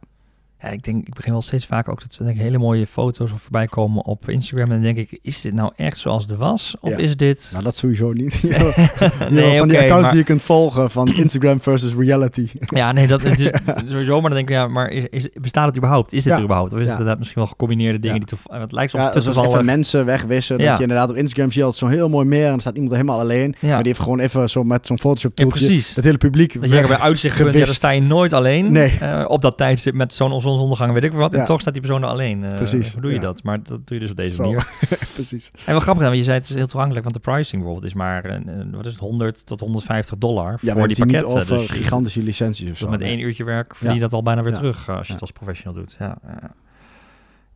[0.70, 3.40] ik denk, ik begin wel steeds vaak ook dat denk ik, hele mooie foto's of
[3.42, 4.66] voorbij komen op Instagram.
[4.66, 6.74] En dan denk ik, is dit nou echt zoals het was?
[6.80, 6.96] Of Ja.
[6.96, 7.48] is dit...
[7.52, 8.40] Nou, dat sowieso niet.
[8.52, 12.48] Ja, nee, van die accounts maar- die je kunt volgen van Instagram versus reality.
[12.66, 13.50] Ja, nee, dat het is
[13.92, 14.12] sowieso.
[14.20, 16.12] Maar dan denk ik, ja, maar is, is, bestaat het überhaupt?
[16.12, 16.38] Is dit Ja.
[16.38, 16.72] er überhaupt?
[16.72, 16.90] Of is Ja.
[16.90, 18.24] het inderdaad misschien wel gecombineerde dingen Ja.
[18.24, 18.62] die toevallig...
[18.62, 19.50] Het lijkt soms Ja, toevallig.
[19.50, 20.58] even mensen wegwissen.
[20.58, 20.66] Ja.
[20.68, 22.44] Dat je inderdaad op Instagram zie je altijd zo'n heel mooi meer.
[22.44, 23.54] En dan staat iemand helemaal alleen.
[23.60, 23.68] Ja.
[23.68, 25.94] Maar die heeft gewoon even zo met zo'n Photoshop Ja, toeltje precies.
[25.94, 28.72] het hele publiek Dat je bij uitzicht kunt, ja, daar sta je nooit alleen.
[28.72, 28.98] Nee.
[29.00, 31.32] Eh, op dat tijdstip met zo'n zonsondergang, weet ik wat.
[31.32, 31.44] En Ja.
[31.44, 32.44] toch staat die persoon er alleen.
[32.44, 33.22] Eh, Precies, Hoe doe je ja.
[33.22, 33.42] dat?
[33.42, 34.42] Maar dat doe je dus op deze Zo.
[34.42, 34.66] manier.
[35.14, 35.50] Precies.
[35.66, 37.94] En wat grappig, want je zei het is heel toegankelijk, want de pricing bijvoorbeeld is
[37.98, 41.12] maar een, een- wat is het, 100 tot 150 dollar Ja, voor we die het
[41.12, 41.40] pakketten.
[41.40, 42.88] over dus gigantische licenties of zo.
[42.88, 45.22] met één uurtje werk verdien je dat al bijna weer terug eh, als je het
[45.22, 45.96] als professional doet.
[45.98, 46.18] Ja.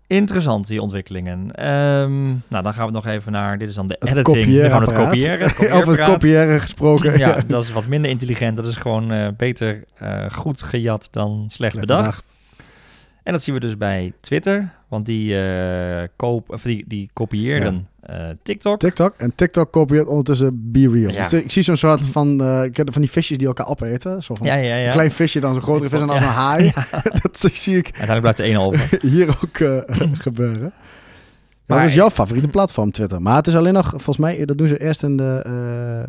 [0.09, 1.53] Interessant, die ontwikkelingen.
[1.55, 4.27] Ehm, nou, dan gaan we nog even naar, dit is dan de Het editing.
[4.27, 4.53] Gewoon het
[4.93, 5.05] kopieerapparaat.
[5.09, 5.49] kopiëren.
[5.49, 7.19] Het Over het kopiëren gesproken.
[7.19, 8.57] Ja, dat is wat minder intelligent.
[8.57, 12.33] Dat is gewoon eh, beter eh, goed gejat dan slecht, Slecht bedacht.
[13.27, 14.69] En dat zien we dus bij Twitter.
[14.89, 18.79] Want die, eh, koop, of die, die kopieerden eh, TikTok.
[18.79, 19.15] TikTok.
[19.17, 21.13] En TikTok kopieert ondertussen Be Real.
[21.13, 21.23] Ja.
[21.23, 24.23] Dus ik zie zo'n soort van, ik heb van die visjes die elkaar opeten.
[24.23, 26.73] Zo van Ja, een klein visje, dan zo'n grotere vis en dan zo'n haai.
[27.23, 28.99] dat zie ik Uiteindelijk blijft er één over.
[29.01, 29.83] hier ook
[30.29, 30.73] gebeuren.
[31.67, 33.23] Maar- dat is jouw favoriete platform, Twitter.
[33.23, 35.43] Maar het is alleen nog, volgens mij, dat doen ze eerst in de,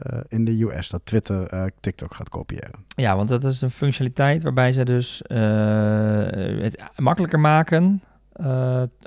[0.09, 2.71] eh, in de US, dat Twitter eh, TikTok gaat kopiëren.
[2.87, 5.37] Ja, want dat is een functionaliteit waarbij ze dus eh,
[6.61, 8.01] het makkelijker maken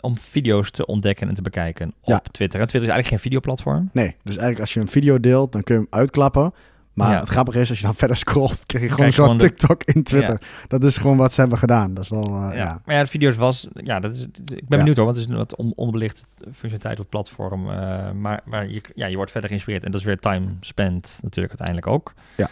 [0.00, 2.18] om video's te ontdekken en te bekijken op Ja.
[2.30, 2.60] Twitter.
[2.60, 3.90] En Twitter is eigenlijk geen videoplatform.
[3.92, 6.52] Nee, dus eigenlijk als je een video deelt, dan kun je hem uitklappen.
[6.94, 7.18] Maar Ja.
[7.20, 10.40] het grappige is, als je dan verder scrolt, krijg je gewoon de- TikTok in Twitter.
[10.68, 11.94] Dat is gewoon wat ze hebben gedaan.
[11.94, 12.80] Dat is wel, eh, ja.
[12.84, 13.68] Maar ja, de video's was...
[13.74, 14.22] Ja, dat is,
[14.54, 17.70] ik ben benieuwd hoor, want het is een wat on, onderbelicht functionaliteit op platform.
[17.70, 21.18] eh, maar maar je, ja, je wordt verder geïnspireerd en dat is weer time spent
[21.22, 22.14] natuurlijk uiteindelijk ook.
[22.36, 22.48] Ja.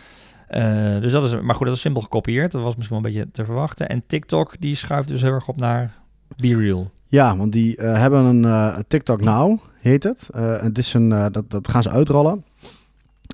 [0.48, 2.53] Eh, dus dat is, maar goed, dat is simpel gekopieerd.
[2.53, 3.88] Dat was misschien wel een beetje te verwachten.
[3.88, 5.94] En TikTok, die schuift dus heel erg op naar
[6.37, 6.90] Be Real.
[7.07, 10.29] Ja, want die hebben een TikTok Now, heet het.
[10.37, 12.44] Het is een, dat, dat gaan ze uitrollen.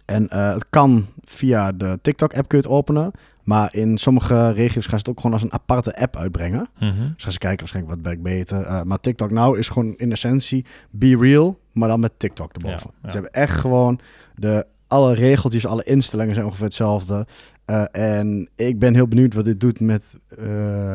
[0.04, 3.10] En eh, het kan via de TikTok-app kun je het openen.
[3.42, 6.66] Maar in sommige regio's gaan ze het ook gewoon als een aparte app uitbrengen.
[6.78, 6.90] Mhm.
[7.14, 8.62] Dus gaan ze kijken waarschijnlijk wat werkt beter.
[8.62, 12.90] Eh, maar TikTok Now is gewoon in essentie Be Real, maar dan met TikTok erboven.
[12.92, 13.08] Ja, ja.
[13.10, 13.98] Ze hebben echt gewoon
[14.34, 17.26] de, alle regeltjes, alle instellingen zijn ongeveer hetzelfde.
[17.64, 20.16] Eh, en ik ben heel benieuwd wat dit doet met,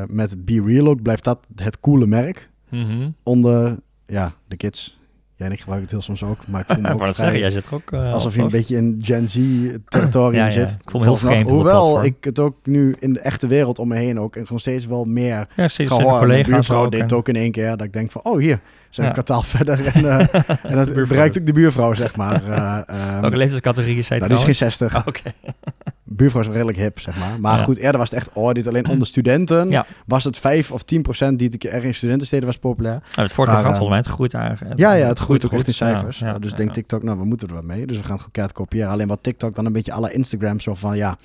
[0.07, 1.01] met Be Real ook.
[1.01, 3.09] Blijft dat het coole merk Mhm.
[3.23, 4.98] onder ja, de kids?
[5.39, 7.39] Jij en ik gebruik het heel soms ook, maar ik voel me ook vrij, zeggen,
[7.39, 10.51] jij zit er ook eh, alsof je een beetje in Gen Z-territorium Ja, ja.
[10.51, 10.69] zit.
[10.83, 13.87] Ik voel me heel vreemd Hoewel ik het ook nu in de echte wereld om
[13.87, 16.27] me heen ook en nog steeds wel meer Ja, steeds gehoord.
[16.27, 16.91] Mijn buurvrouw ook.
[16.91, 17.69] deed het ook in één keer.
[17.69, 19.15] Dat ik denk van, oh hier, zijn Ja.
[19.17, 19.85] een kwartaal verder.
[19.85, 22.43] En, eh, en dat bereikt ook de buurvrouw, zeg maar.
[22.45, 24.77] Eh, ehm, Welke leeftijdscategorie zei nou, die is geen trouwens?
[24.77, 24.95] 60.
[24.95, 25.21] Ah, Oké.
[26.11, 27.39] Buurvrouw is wel redelijk hip, zeg maar.
[27.39, 27.63] Maar Ja.
[27.63, 29.69] goed, eerder was het echt, oh, dit alleen onder studenten.
[29.69, 29.85] Ja.
[30.05, 32.99] Was het 5 of 10 procent die er in studentensteden was populair.
[33.15, 33.97] Nou, het vorige jaar eh, volgens mij.
[33.97, 34.79] Het groeit eigenlijk.
[34.79, 35.59] Ja, ja, het groeit ook goed.
[35.59, 36.19] echt in cijfers.
[36.19, 36.73] Ja, dus denk.
[36.73, 37.85] TikTok, nou, we moeten er wat mee.
[37.85, 38.89] Dus we gaan het elkaar kopiëren.
[38.89, 41.17] Alleen wat TikTok dan een beetje alle Instagram zo van, ja,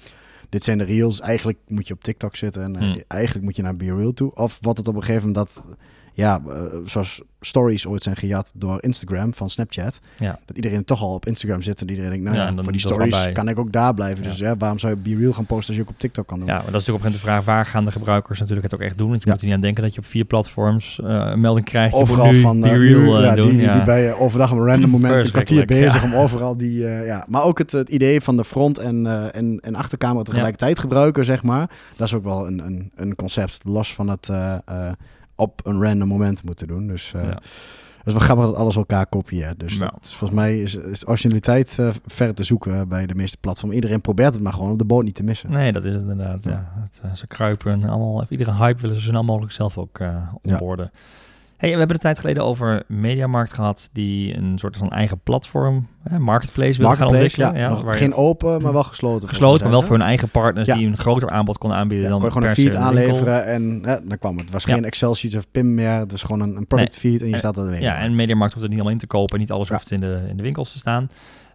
[0.49, 1.21] dit zijn de reels.
[1.21, 3.03] Eigenlijk moet je op TikTok zitten en eh, Hmm.
[3.09, 4.35] eigenlijk moet je naar Be Real toe.
[4.35, 5.65] Of wat het op een gegeven moment dat,
[6.15, 10.01] ja, eh, zoals stories ooit zijn gejat door Instagram van Snapchat.
[10.19, 10.39] Ja.
[10.45, 13.33] Dat iedereen toch al op Instagram zit en iedereen denkt, nou Ja, voor die stories
[13.33, 14.23] kan ik ook daar blijven.
[14.23, 14.29] Ja.
[14.29, 16.39] Dus ja, waarom zou je Be Real gaan posten als je ook op TikTok kan
[16.39, 16.49] doen?
[16.49, 18.39] Ja, maar dat is natuurlijk op een gegeven moment de vraag, waar gaan de gebruikers
[18.39, 19.09] natuurlijk het ook echt doen?
[19.09, 21.67] Want je moet er niet aan denken dat je op vier platforms eh, een melding
[21.67, 21.95] krijgt.
[21.95, 23.57] overal nu van ja, doen.
[23.57, 26.79] die, die bij je overdag op een random moment een kwartier bezig om overal die
[26.85, 31.25] ja maar ook het, het idee van de front en, en, en achtercamera tegelijkertijd gebruiken
[31.25, 34.31] zeg maar dat is ook wel een, een, een concept los van het
[35.37, 37.39] op een random moment moeten doen dus eh, Ja.
[38.05, 39.79] is wel grappig dat alles elkaar kopieert dus Ja.
[39.79, 44.01] dat volgens mij is, is originaliteit eh, ver te zoeken bij de meeste platformen iedereen
[44.01, 46.43] probeert het maar gewoon om de boot niet te missen Nee, dat is het inderdaad.
[46.45, 46.51] Ja.
[46.51, 46.73] Ja.
[46.83, 50.17] Het, eh, ze kruipen allemaal, iedere hype willen ze zo snel mogelijk zelf ook eh
[50.43, 50.91] onboorden.
[51.65, 55.89] Hey, we hebben een tijd geleden over Mediamarkt gehad, die een soort van eigen platform,
[56.03, 57.71] hè, marketplace wil gaan ja, ontwikkelen.
[57.71, 60.67] nog waar je- geen open maar wel gesloten gesloten, maar wel voor hun eigen partners
[60.67, 60.75] Ja.
[60.75, 63.81] die een groter aanbod konden aanbieden Ja, dan kon je gewoon een feed aanleveren en
[63.85, 64.45] ja, dan kwam het.
[64.45, 64.75] Het was Ja.
[64.75, 65.91] geen Excel-sheet of PIM meer.
[65.91, 68.53] Het was gewoon een, een product feed en je En- staat er Ja, en Mediamarkt
[68.55, 69.39] hoeft het niet allemaal in te kopen.
[69.39, 69.75] Niet alles Ja.
[69.75, 71.09] hoeft in de, in de winkels te staan.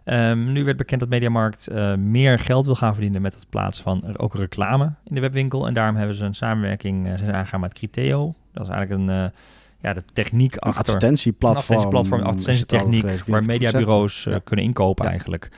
[0.04, 3.84] Ehm, nu werd bekend dat Mediamarkt eh, meer geld wil gaan verdienen met het plaatsen
[3.84, 5.66] van er ook reclame in de webwinkel.
[5.66, 8.34] En daarom hebben ze een samenwerking eh, zijn aangegaan met Criteo.
[8.52, 9.30] Dat is eigenlijk een, eh,
[9.82, 11.78] ja, de techniek een achter advertentieplatform.
[11.78, 13.26] Een advertentieplatform, advertentietechniek, geweest.
[13.26, 14.40] Waar mediabureaus eh, Ja.
[14.44, 15.10] kunnen inkopen Ja.
[15.10, 15.48] eigenlijk.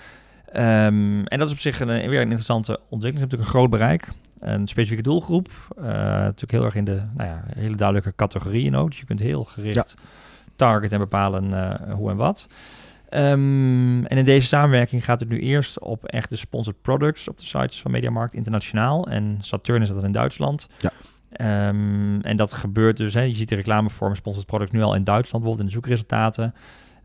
[0.53, 3.01] Ehm, en dat is op zich een, weer een interessante ontwikkeling.
[3.01, 4.09] Ze hebben natuurlijk een groot bereik,
[4.39, 5.49] een specifieke doelgroep.
[5.77, 8.91] eh, natuurlijk heel erg in de nou ja, hele duidelijke categorieën ook.
[8.91, 9.95] Dus je kunt heel gericht
[10.57, 12.47] targeten en bepalen eh, hoe en wat.
[13.09, 17.45] Ehm, en in deze samenwerking gaat het nu eerst op echte sponsored products op de
[17.47, 19.07] sites van Mediamarkt internationaal.
[19.09, 20.69] En Saturn is dat in Duitsland.
[20.79, 20.91] Ja.
[21.33, 25.05] Ehm, en dat gebeurt dus, hè, je ziet de reclamevorm sponsored products nu al in
[25.05, 26.55] Duitsland, bijvoorbeeld in de zoekresultaten.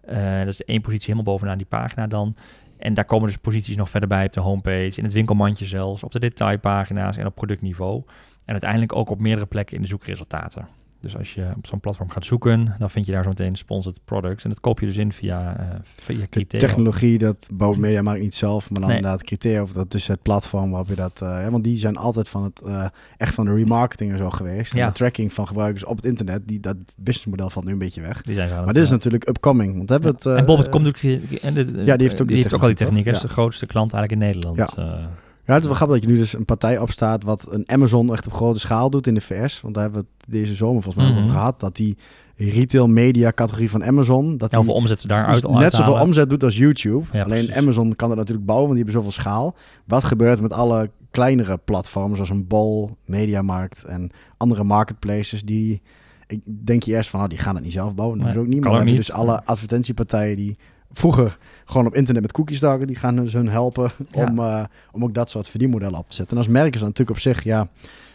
[0.01, 2.35] Eh, dat is de één positie helemaal bovenaan die pagina dan.
[2.77, 6.03] En daar komen dus posities nog verder bij op de homepage, in het winkelmandje zelfs,
[6.03, 8.03] op de detailpagina's en op productniveau.
[8.45, 10.67] En uiteindelijk ook op meerdere plekken in de zoekresultaten.
[11.01, 13.99] Dus als je op zo'n platform gaat zoeken, dan vind je daar zo meteen sponsored
[14.05, 14.43] products.
[14.43, 16.59] En dat koop je dus in via, eh via De Criteo.
[16.59, 18.97] technologie, dat bouwt Mediamarkt niet zelf, maar dan Nee.
[18.97, 21.21] inderdaad Criteo, of dat is het platform waarop je dat...
[21.21, 22.85] eh, ja, want die zijn altijd van het, eh,
[23.17, 24.73] echt van de remarketing en zo geweest.
[24.73, 24.85] En Ja.
[24.87, 28.21] de tracking van gebruikers op het internet, die, dat businessmodel valt nu een beetje weg.
[28.21, 30.25] Die zijn Maar het, dit is natuurlijk upcoming, want we hebben het...
[30.25, 30.45] eh, en
[30.83, 33.05] doet cre- en de, Ja, die heeft ook die die heeft ook al die techniek.
[33.05, 33.13] toch?
[33.13, 34.73] is de grootste klant eigenlijk in Nederland.
[34.75, 35.09] Ja.
[35.47, 38.13] Ja, het is wel grappig dat je nu dus een partij opstaat wat een Amazon
[38.13, 39.61] echt op grote schaal doet in de VS.
[39.61, 41.23] Want daar hebben we het deze zomer volgens mij ook Mhm.
[41.27, 41.59] over gehad.
[41.59, 41.97] Dat die
[42.35, 45.99] retail media categorie van Amazon, dat Ja, hoeveel die omzet ze daaruit dus net zoveel
[46.01, 47.05] omzet doet als YouTube.
[47.11, 47.61] Ja, Alleen precies.
[47.61, 49.55] Amazon kan dat natuurlijk bouwen, want die hebben zoveel schaal.
[49.85, 55.81] Wat gebeurt met alle kleinere platforms zoals een Bol, Mediamarkt en andere marketplaces die...
[56.27, 58.19] Ik denk je eerst van, nou, die gaan het niet zelf bouwen.
[58.19, 58.63] Dat Nee, ook niet.
[58.63, 60.57] Maar dus alle advertentiepartijen die
[60.91, 64.25] vroeger gewoon op internet met cookies starten, die gaan dus hun helpen Ja.
[64.25, 66.37] om, eh, om ook dat soort verdienmodellen op te zetten.
[66.37, 67.67] En als merken ze dan natuurlijk op zich, ja,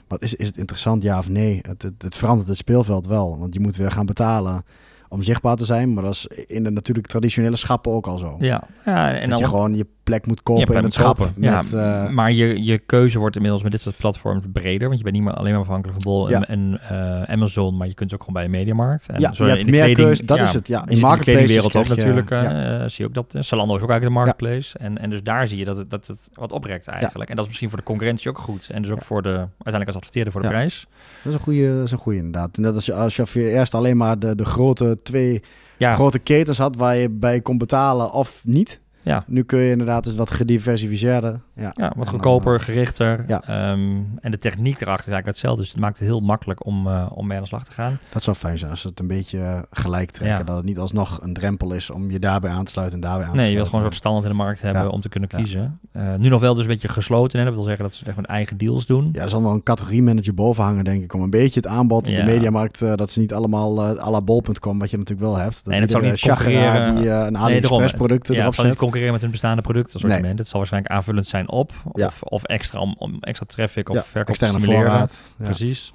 [0.09, 1.59] wat is, is het interessant, ja of nee?
[1.63, 4.65] Het, het, het verandert het speelveld wel, want je moet weer gaan betalen
[5.09, 5.93] om zichtbaar te zijn.
[5.93, 8.37] Maar dat is in de natuurlijk traditionele schappen ook al zo.
[8.39, 11.17] Ja, ja en dat dan je gewoon je plek moet kopen in bij het schap.
[11.17, 11.33] kopen.
[11.37, 14.87] Met, ja, eh, maar je, je keuze wordt inmiddels met dit soort platforms breder.
[14.87, 16.41] Want je bent niet meer alleen maar afhankelijk van Bol Ja.
[16.43, 17.77] en, en, eh, Amazon.
[17.77, 19.09] Maar je kunt ze ook gewoon bij een mediamarkt.
[19.09, 20.25] En ja, zo je in de meer kleding- keuze.
[20.25, 20.69] Dat ja, is het.
[20.69, 22.31] Ja, in in de kledingwereld ook je- natuurlijk.
[22.31, 22.41] eh,
[22.87, 23.45] zie je ook dat.
[23.47, 24.79] Zalando is ook eigenlijk de marketplace.
[24.79, 27.31] En, en dus daar zie je dat het, dat het wat oprekt eigenlijk.
[27.31, 28.69] En dat is misschien voor de concurrentie ook goed.
[28.73, 30.87] En dus ook voor de, uiteindelijk als adverteerder voor de prijs.
[31.23, 32.57] Dat is een goede, dat is een goede inderdaad.
[32.57, 35.43] Net als je, als je eerst alleen maar de, de grote twee
[35.79, 38.81] Ja, grote ketens had waar je bij kon betalen of niet.
[39.03, 39.25] Ja.
[39.27, 41.41] Nu kun je inderdaad dus wat gediversifieerder.
[41.55, 43.25] Ja, Ja, wat En dan, goedkoper, gerichter.
[43.27, 43.43] ja.
[43.47, 43.81] Ehm,
[44.21, 45.61] en de techniek erachter is eigenlijk hetzelfde.
[45.63, 47.99] Dus het maakt het heel makkelijk om, eh, om mee aan de slag te gaan.
[48.13, 50.39] Dat zou fijn zijn als ze het een beetje eh, gelijk trekken.
[50.39, 50.45] Ja.
[50.45, 53.27] Dat het niet alsnog een drempel is om je daarbij aan te sluiten en daarbij
[53.27, 53.57] aan te Nee, je sluiten.
[53.57, 54.89] wilt gewoon een soort standaard in de markt hebben Ja.
[54.89, 55.79] om te kunnen kiezen.
[55.93, 57.39] Eh, nu nog wel dus een beetje gesloten.
[57.39, 57.45] Hè?
[57.45, 59.09] Dat wil zeggen dat ze echt met eigen deals doen.
[59.13, 61.15] Ja, er zal wel een categoriemanager boven hangen, denk ik.
[61.15, 62.17] Om een beetje het aanbod Ja.
[62.17, 65.37] de mediamarkt, eh, dat ze niet allemaal eh à la bol.com, wat je natuurlijk wel
[65.39, 65.55] hebt.
[65.65, 66.95] Dat Nee, het iedere niet concurreren.
[66.95, 67.97] die eh, een Nee, AliExpress daarom.
[67.99, 68.65] producten erop zet.
[68.93, 70.39] Concurreren met hun bestaande productassortiment.
[70.39, 71.73] Het zal waarschijnlijk aanvullend zijn op.
[71.93, 72.07] Ja.
[72.07, 74.91] Of, of extra om, om extra traffic of Ja, verkoop te externe stimuleren.
[74.91, 75.23] voorraad.
[75.39, 75.45] Ja.
[75.45, 75.93] Precies.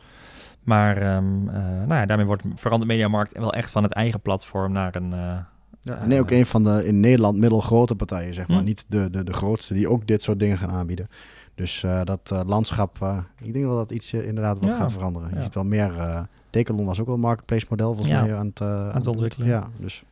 [0.63, 4.71] Maar ehm, eh, nou ja, daarmee wordt verandert Mediamarkt wel echt van het eigen platform
[4.71, 5.13] naar een...
[5.13, 5.38] eh,
[5.81, 8.57] Ja, nee, ook een van de in Nederland middelgrote partijen, zeg maar.
[8.57, 8.63] Hm.
[8.63, 11.07] Niet de, de, de grootste die ook dit soort dingen gaan aanbieden.
[11.55, 15.29] Dus eh, dat landschap, eh, ik denk wel dat iets inderdaad wat Ja, gaat veranderen.
[15.29, 15.36] ja.
[15.36, 18.36] Je ziet wel meer, eh Decathlon was ook wel een marketplace model volgens Ja, mij
[18.36, 19.47] aan het, aan het ontwikkelen.
[19.47, 20.03] Ja, dus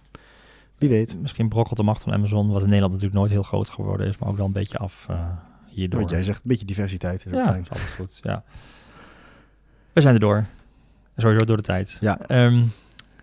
[0.77, 1.17] wie weet.
[1.21, 4.17] misschien brokkelt de macht van Amazon, wat in Nederland natuurlijk nooit heel groot geworden is,
[4.17, 5.29] maar ook wel een beetje af eh,
[5.67, 6.01] hierdoor.
[6.01, 7.61] Wat jij zegt, een beetje diversiteit is ook ja, fijn.
[7.61, 8.19] is altijd goed.
[8.21, 8.43] Ja.
[9.93, 10.45] We zijn er door.
[11.17, 11.97] Sowieso door de tijd.
[12.01, 12.19] Ja.
[12.19, 12.63] Ehm,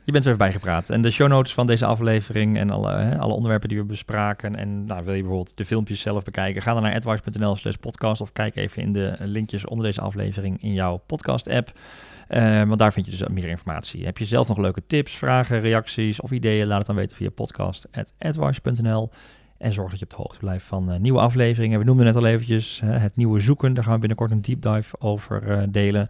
[0.05, 0.91] Je bent er even bijgepraat.
[0.91, 4.57] En de show notes van deze aflevering en alle, hè, alle onderwerpen die we bespraken.
[4.57, 6.63] En nou, wil je bijvoorbeeld de filmpjes zelf bekijken?
[6.63, 10.63] Ga dan naar advice.nl slash podcast of kijk even in de linkjes onder deze aflevering
[10.63, 11.73] in jouw podcast app.
[12.29, 14.05] Uh, want daar vind je dus meer informatie.
[14.05, 16.67] Heb je zelf nog leuke tips, vragen, reacties of ideeën?
[16.67, 19.11] Laat het dan weten via podcast.advice.nl.
[19.59, 21.79] En zorg dat je op de hoogte blijft van uh, nieuwe afleveringen.
[21.79, 23.75] We noemden net al eventjes het nieuwe zoeken.
[23.75, 26.09] Daar gaan we binnenkort een deep dive over delen.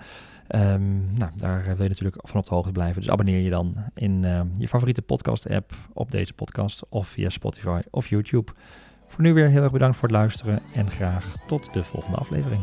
[0.54, 3.00] Um, nou, daar wil je natuurlijk van op de hoogte blijven.
[3.00, 4.20] Dus abonneer je dan in
[4.58, 8.52] je favoriete podcast-app op deze podcast of via Spotify of YouTube.
[9.06, 12.62] Voor nu weer heel erg bedankt voor het luisteren en graag tot de volgende aflevering.